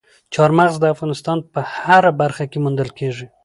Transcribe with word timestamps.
چار 0.33 0.51
مغز 0.57 0.75
د 0.79 0.85
افغانستان 0.93 1.37
په 1.53 1.59
هره 1.77 2.11
برخه 2.21 2.43
کې 2.51 2.57
موندل 2.63 2.89
کېږي. 2.99 3.27